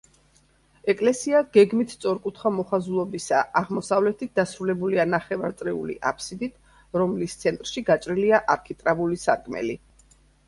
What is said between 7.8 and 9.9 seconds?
გაჭრილია არქიტრავული სარკმელი.